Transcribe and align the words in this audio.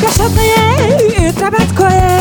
Красотное 0.00 1.32
трубецкое 1.32 2.20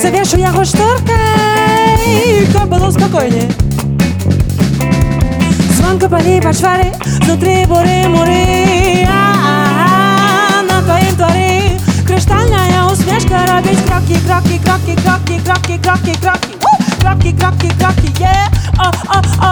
Завешу 0.00 0.38
я 0.38 0.48
его 0.48 0.64
шторкой 0.64 2.46
Как 2.52 2.68
было 2.68 2.90
спокойнее 2.90 3.50
Звонко 5.76 6.08
боли 6.08 6.40
пошвали 6.40 6.92
Внутри 7.22 7.66
буры 7.66 8.08
муры 8.08 9.06
На 10.68 10.82
твоем 10.82 11.14
дворе 11.16 11.78
Кристальная 12.06 12.84
усмешка 12.86 13.46
Робить 13.46 13.84
кроки, 13.84 14.18
кроки, 14.26 14.58
кроки, 14.64 14.96
кроки, 15.04 15.40
кроки, 15.44 15.78
кроки, 15.82 16.14
кроки 16.20 16.52
Кроки, 17.00 17.36
кроки, 17.36 17.68
кроки, 17.78 18.12
yeah. 18.20 18.48
oh, 18.78 18.92
oh, 19.08 19.22
oh. 19.42 19.51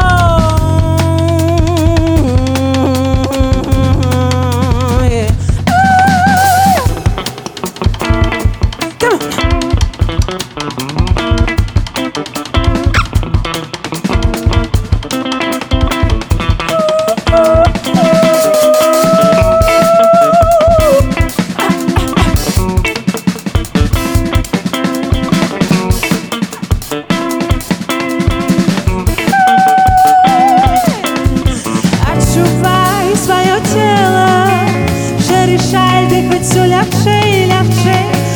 легше 36.81 37.21
и 37.29 37.47
легше 37.47 37.95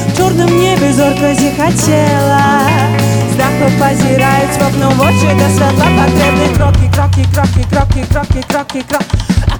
В 0.09 0.16
чорному 0.16 0.62
небі 0.62 0.93
зорко 0.93 1.34
зіхатіла 1.34 2.60
З 3.32 3.37
даху 3.37 3.71
позирають 3.78 4.60
в 4.60 4.66
окно 4.66 4.93
в 4.97 5.00
очі 5.00 5.28
До 5.34 5.49
світла 5.55 5.87
потрібні 5.97 6.56
кроки, 6.56 6.91
кроки, 6.94 7.25
кроки, 7.34 7.65
кроки, 7.71 8.05
кроки, 8.12 8.44
кроки, 8.49 8.84
кроки 8.88 9.15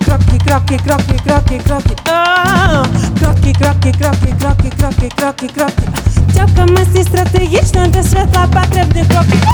Kroki, 0.05 0.39
kroki, 0.39 0.77
kroki, 0.77 1.17
kroki, 1.25 1.59
kroki 1.59 1.95
oh! 2.09 2.87
Kroki, 3.19 3.53
kroki, 3.53 3.93
kroki, 3.99 4.35
kroki, 4.41 4.71
kroki, 4.79 5.09
kroki, 5.17 5.49
kroki 5.49 5.85
Działka 6.35 6.67
myśli 6.67 7.05
strategiczna, 7.05 7.89
do 7.89 8.03
światła 8.03 8.47
potrzebny 8.47 9.05
kroki 9.05 9.54